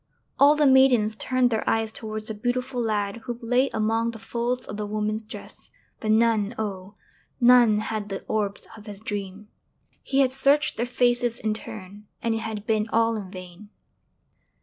All 0.39 0.55
the 0.55 0.65
maidens 0.65 1.15
turned 1.15 1.51
their 1.51 1.63
eyes 1.69 1.91
towards 1.91 2.27
the 2.29 2.33
beautiful 2.33 2.81
lad 2.81 3.17
who 3.25 3.37
lay 3.39 3.69
among 3.69 4.09
the 4.09 4.17
folds 4.17 4.67
of 4.67 4.75
the 4.75 4.87
woman's 4.87 5.21
dress 5.21 5.69
but 5.99 6.09
none, 6.09 6.55
oh! 6.57 6.95
none 7.39 7.77
had 7.77 8.09
the 8.09 8.23
orbs 8.27 8.67
of 8.75 8.87
his 8.87 8.99
dream! 8.99 9.49
He 10.01 10.21
had 10.21 10.31
searched 10.31 10.77
their 10.77 10.87
faces 10.87 11.39
in 11.39 11.53
turn, 11.53 12.07
and 12.23 12.33
it 12.33 12.39
had 12.39 12.65
been 12.65 12.89
all 12.91 13.15
in 13.15 13.29
vain. 13.29 13.69